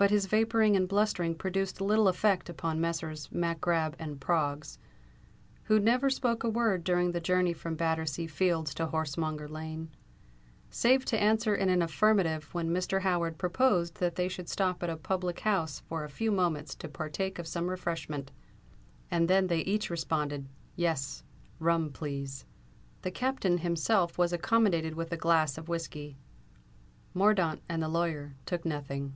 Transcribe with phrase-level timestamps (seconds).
[0.00, 3.32] But his vapouring and blustering produced little effect upon Messrs.
[3.32, 4.78] Mac Grab and Proggs,
[5.64, 9.90] who never spoke a word during the journey from Battersea Fields to Horsemonger Lane,
[10.70, 13.00] save to answer in an affirmative when Mr.
[13.00, 16.88] Howard proposed that they should stop at a public house for a few moments to
[16.88, 18.30] partake of some refreshment;
[19.10, 22.46] and then they each responded—"Yes—rum, please."
[23.02, 26.18] The Captain himself was accommodated with a glass of whiskey:
[27.14, 29.14] Mordaunt and the lawyer took nothing.